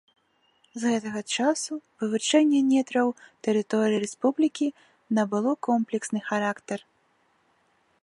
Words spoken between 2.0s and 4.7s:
вывучэнне нетраў тэрыторыі рэспублікі